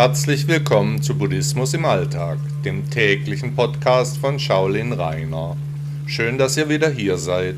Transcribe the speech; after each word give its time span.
Herzlich 0.00 0.46
willkommen 0.46 1.02
zu 1.02 1.18
Buddhismus 1.18 1.74
im 1.74 1.84
Alltag, 1.84 2.38
dem 2.64 2.88
täglichen 2.88 3.56
Podcast 3.56 4.18
von 4.18 4.38
Shaolin 4.38 4.92
Rainer. 4.92 5.56
Schön, 6.06 6.38
dass 6.38 6.56
ihr 6.56 6.68
wieder 6.68 6.88
hier 6.88 7.18
seid. 7.18 7.56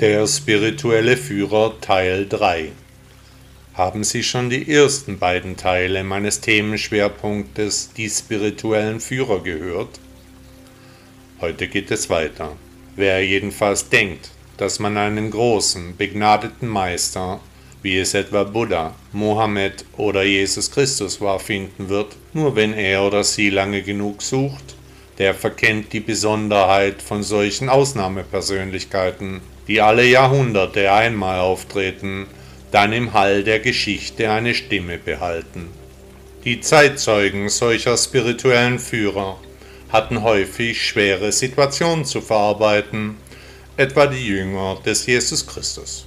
Der 0.00 0.26
spirituelle 0.26 1.18
Führer 1.18 1.78
Teil 1.82 2.26
3 2.26 2.72
Haben 3.74 4.02
Sie 4.02 4.22
schon 4.22 4.48
die 4.48 4.72
ersten 4.72 5.18
beiden 5.18 5.58
Teile 5.58 6.02
meines 6.02 6.40
Themenschwerpunktes 6.40 7.92
Die 7.94 8.08
spirituellen 8.08 9.00
Führer 9.00 9.42
gehört? 9.42 10.00
Heute 11.42 11.68
geht 11.68 11.90
es 11.90 12.08
weiter. 12.08 12.56
Wer 12.96 13.22
jedenfalls 13.26 13.90
denkt, 13.90 14.30
dass 14.56 14.78
man 14.78 14.96
einen 14.96 15.30
großen, 15.30 15.98
begnadeten 15.98 16.66
Meister 16.66 17.40
wie 17.82 17.98
es 17.98 18.14
etwa 18.14 18.44
Buddha, 18.44 18.94
Mohammed 19.12 19.84
oder 19.96 20.22
Jesus 20.22 20.70
Christus 20.70 21.20
war, 21.20 21.40
finden 21.40 21.88
wird, 21.88 22.16
nur 22.32 22.56
wenn 22.56 22.74
er 22.74 23.02
oder 23.02 23.24
sie 23.24 23.50
lange 23.50 23.82
genug 23.82 24.22
sucht, 24.22 24.74
der 25.18 25.34
verkennt 25.34 25.92
die 25.92 26.00
Besonderheit 26.00 27.02
von 27.02 27.22
solchen 27.22 27.68
Ausnahmepersönlichkeiten, 27.68 29.40
die 29.66 29.80
alle 29.80 30.04
Jahrhunderte 30.04 30.92
einmal 30.92 31.40
auftreten, 31.40 32.26
dann 32.70 32.92
im 32.92 33.12
Hall 33.12 33.44
der 33.44 33.60
Geschichte 33.60 34.30
eine 34.30 34.54
Stimme 34.54 34.98
behalten. 34.98 35.68
Die 36.44 36.60
Zeitzeugen 36.60 37.48
solcher 37.48 37.96
spirituellen 37.96 38.78
Führer 38.78 39.38
hatten 39.90 40.22
häufig 40.22 40.86
schwere 40.86 41.32
Situationen 41.32 42.04
zu 42.04 42.20
verarbeiten, 42.20 43.16
etwa 43.76 44.06
die 44.06 44.26
Jünger 44.26 44.78
des 44.84 45.06
Jesus 45.06 45.46
Christus 45.46 46.06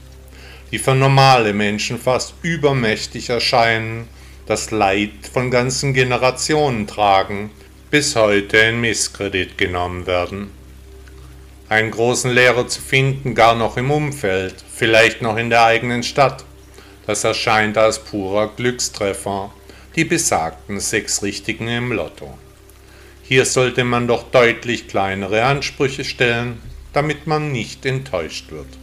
die 0.73 0.79
für 0.79 0.95
normale 0.95 1.53
Menschen 1.53 1.99
fast 1.99 2.33
übermächtig 2.41 3.29
erscheinen, 3.29 4.07
das 4.47 4.71
Leid 4.71 5.11
von 5.31 5.51
ganzen 5.51 5.93
Generationen 5.93 6.87
tragen, 6.87 7.51
bis 7.91 8.15
heute 8.15 8.57
in 8.57 8.81
Misskredit 8.81 9.55
genommen 9.55 10.07
werden. 10.07 10.49
Einen 11.69 11.91
großen 11.91 12.31
Lehrer 12.31 12.67
zu 12.67 12.81
finden, 12.81 13.35
gar 13.35 13.53
noch 13.53 13.77
im 13.77 13.91
Umfeld, 13.91 14.55
vielleicht 14.73 15.21
noch 15.21 15.37
in 15.37 15.51
der 15.51 15.63
eigenen 15.63 16.01
Stadt, 16.01 16.43
das 17.05 17.23
erscheint 17.23 17.77
als 17.77 17.99
purer 17.99 18.47
Glückstreffer, 18.55 19.53
die 19.95 20.05
besagten 20.05 20.79
sechs 20.79 21.21
Richtigen 21.21 21.67
im 21.67 21.91
Lotto. 21.91 22.35
Hier 23.21 23.45
sollte 23.45 23.83
man 23.83 24.07
doch 24.07 24.23
deutlich 24.31 24.87
kleinere 24.87 25.43
Ansprüche 25.43 26.03
stellen, 26.03 26.59
damit 26.93 27.27
man 27.27 27.51
nicht 27.51 27.85
enttäuscht 27.85 28.49
wird. 28.49 28.82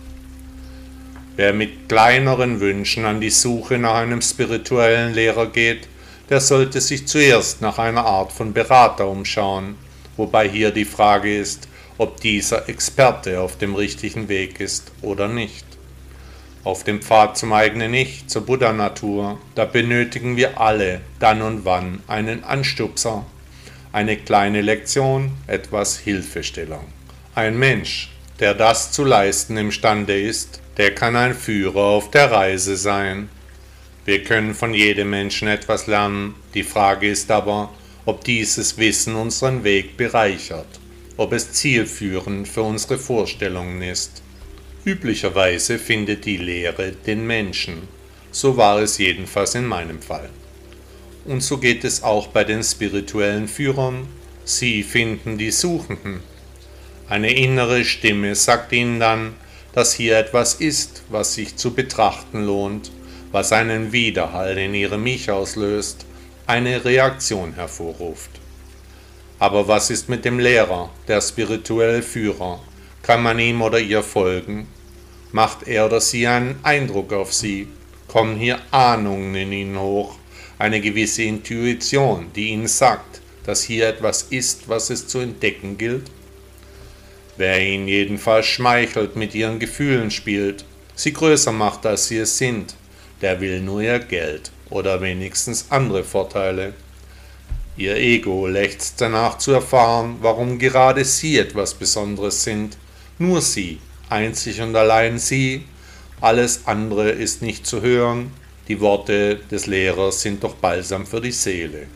Wer 1.37 1.53
mit 1.53 1.89
kleineren 1.89 2.61
Wünschen 2.61 3.05
an 3.05 3.21
die 3.21 3.31
Suche 3.31 3.79
nach 3.79 3.95
einem 3.95 4.21
spirituellen 4.21 5.15
Lehrer 5.15 5.47
geht, 5.47 5.89
der 6.29 6.41
sollte 6.41 6.81
sich 6.81 7.07
zuerst 7.07 7.61
nach 7.61 7.79
einer 7.79 8.05
Art 8.05 8.33
von 8.33 8.53
Berater 8.53 9.09
umschauen, 9.09 9.77
wobei 10.17 10.49
hier 10.49 10.71
die 10.71 10.85
Frage 10.85 11.37
ist, 11.37 11.69
ob 11.99 12.21
dieser 12.21 12.69
Experte 12.69 13.41
auf 13.41 13.59
dem 13.59 13.75
richtigen 13.75 14.29
Weg 14.29 14.61
ist 14.61 14.91
oder 15.03 15.29
nicht. 15.29 15.67
Auf 16.63 16.85
dem 16.85 17.01
Pfad 17.01 17.39
zum 17.39 17.53
eigenen 17.53 17.95
Ich, 17.95 18.27
zur 18.27 18.45
Buddha-Natur, 18.45 19.39
da 19.55 19.65
benötigen 19.65 20.37
wir 20.37 20.61
alle 20.61 21.01
dann 21.19 21.43
und 21.43 21.65
wann 21.65 22.01
einen 22.07 22.45
Anstupser, 22.45 23.25
eine 23.93 24.17
kleine 24.17 24.61
Lektion, 24.61 25.33
etwas 25.47 25.99
Hilfestellung. 25.99 26.85
Ein 27.35 27.59
Mensch, 27.59 28.11
der 28.41 28.55
das 28.55 28.91
zu 28.91 29.05
leisten 29.05 29.57
imstande 29.57 30.19
ist, 30.19 30.61
der 30.79 30.95
kann 30.95 31.15
ein 31.15 31.35
Führer 31.35 31.83
auf 31.83 32.11
der 32.11 32.31
Reise 32.31 32.77
sein. 32.77 33.29
Wir 34.07 34.25
können 34.25 34.55
von 34.55 34.73
jedem 34.73 35.11
Menschen 35.11 35.47
etwas 35.47 35.87
lernen, 35.87 36.35
die 36.55 36.65
Frage 36.65 37.09
ist 37.09 37.31
aber, 37.31 37.71
ob 38.07 38.25
dieses 38.25 38.79
Wissen 38.79 39.15
unseren 39.15 39.63
Weg 39.63 39.99
bereichert, 39.99 40.81
ob 41.19 41.35
es 41.35 41.53
zielführend 41.53 42.49
für 42.49 42.63
unsere 42.63 42.99
Vorstellungen 42.99 43.83
ist. 43.83 44.23
Üblicherweise 44.87 45.79
findet 45.79 46.25
die 46.25 46.39
Lehre 46.39 46.93
den 46.93 47.27
Menschen, 47.27 47.89
so 48.33 48.57
war 48.57 48.79
es 48.81 48.97
jedenfalls 48.97 49.55
in 49.55 49.67
meinem 49.67 50.01
Fall. 50.01 50.31
Und 51.27 51.43
so 51.43 51.59
geht 51.59 51.85
es 51.85 52.03
auch 52.03 52.29
bei 52.29 52.45
den 52.45 52.63
spirituellen 52.63 53.49
Führern, 53.49 54.07
sie 54.45 54.83
finden 54.83 55.37
die 55.37 55.51
Suchenden. 55.51 56.23
Eine 57.11 57.33
innere 57.33 57.85
Stimme 57.85 58.37
sagt 58.37 58.71
ihnen 58.71 59.01
dann, 59.01 59.35
dass 59.73 59.95
hier 59.95 60.17
etwas 60.17 60.55
ist, 60.55 61.03
was 61.09 61.35
sich 61.35 61.57
zu 61.57 61.75
betrachten 61.75 62.47
lohnt, 62.47 62.93
was 63.33 63.51
einen 63.51 63.91
Widerhall 63.91 64.57
in 64.57 64.75
ihrem 64.75 65.05
Ich 65.07 65.29
auslöst, 65.29 66.07
eine 66.47 66.85
Reaktion 66.85 67.55
hervorruft. 67.55 68.31
Aber 69.41 69.67
was 69.67 69.91
ist 69.91 70.09
mit 70.09 70.25
dem 70.25 70.39
Lehrer, 70.39 70.89
der 71.09 71.21
spirituelle 71.21 72.03
Führer? 72.03 72.61
Kann 73.03 73.25
man 73.25 73.41
ihm 73.41 73.61
oder 73.61 73.81
ihr 73.81 74.05
folgen? 74.05 74.69
Macht 75.33 75.67
er 75.67 75.87
oder 75.87 76.01
sie 76.01 76.29
einen 76.29 76.61
Eindruck 76.63 77.13
auf 77.13 77.35
sie? 77.35 77.67
Kommen 78.07 78.37
hier 78.37 78.61
Ahnungen 78.71 79.35
in 79.35 79.51
ihnen 79.51 79.81
hoch, 79.81 80.15
eine 80.61 80.81
gewisse 80.81 81.25
Intuition, 81.25 82.31
die 82.37 82.51
ihnen 82.51 82.69
sagt, 82.69 83.21
dass 83.47 83.65
hier 83.65 83.89
etwas 83.89 84.29
ist, 84.31 84.69
was 84.69 84.91
es 84.91 85.09
zu 85.09 85.19
entdecken 85.19 85.77
gilt? 85.77 86.05
Wer 87.41 87.59
ihnen 87.59 87.89
jedenfalls 87.89 88.45
schmeichelt, 88.45 89.17
mit 89.17 89.35
ihren 89.35 89.59
Gefühlen 89.59 90.11
spielt, 90.11 90.67
sie 90.95 91.15
größer 91.15 91.53
macht, 91.53 91.87
als 91.87 92.07
sie 92.07 92.19
es 92.19 92.37
sind, 92.37 92.75
der 93.23 93.41
will 93.41 93.63
nur 93.63 93.81
ihr 93.81 93.99
Geld 93.99 94.53
oder 94.69 95.01
wenigstens 95.01 95.65
andere 95.71 96.05
Vorteile. 96.05 96.75
Ihr 97.79 97.97
Ego 97.97 98.47
lechzt 98.47 99.01
danach 99.01 99.39
zu 99.39 99.53
erfahren, 99.53 100.19
warum 100.21 100.59
gerade 100.59 101.03
sie 101.03 101.39
etwas 101.39 101.73
Besonderes 101.73 102.45
sind, 102.45 102.77
nur 103.19 103.41
sie, 103.41 103.79
einzig 104.11 104.61
und 104.61 104.77
allein 104.77 105.19
sie, 105.19 105.65
alles 106.21 106.67
andere 106.67 107.09
ist 107.09 107.41
nicht 107.41 107.67
zu 107.67 107.81
hören, 107.81 108.33
die 108.69 108.81
Worte 108.81 109.37
des 109.51 109.67
Lehrers 109.67 110.21
sind 110.21 110.45
doch 110.45 110.57
Balsam 110.57 111.07
für 111.07 111.23
die 111.23 111.33
Seele. 111.33 111.87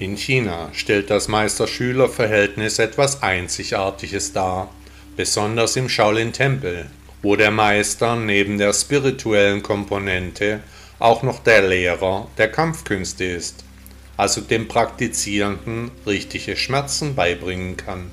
In 0.00 0.16
China 0.16 0.70
stellt 0.74 1.10
das 1.10 1.26
Meister-Schüler-Verhältnis 1.26 2.78
etwas 2.78 3.20
Einzigartiges 3.20 4.32
dar, 4.32 4.72
besonders 5.16 5.74
im 5.74 5.88
Shaolin-Tempel, 5.88 6.86
wo 7.20 7.34
der 7.34 7.50
Meister 7.50 8.14
neben 8.14 8.58
der 8.58 8.72
spirituellen 8.72 9.60
Komponente 9.60 10.60
auch 11.00 11.24
noch 11.24 11.40
der 11.40 11.62
Lehrer 11.66 12.28
der 12.38 12.48
Kampfkünste 12.48 13.24
ist, 13.24 13.64
also 14.16 14.40
dem 14.40 14.68
Praktizierenden 14.68 15.90
richtige 16.06 16.56
Schmerzen 16.56 17.16
beibringen 17.16 17.76
kann. 17.76 18.08